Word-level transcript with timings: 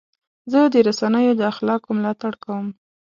زه 0.51 0.59
د 0.73 0.75
رسنیو 0.87 1.37
د 1.39 1.41
اخلاقو 1.51 1.89
ملاتړ 1.97 2.33
کوم. 2.43 2.67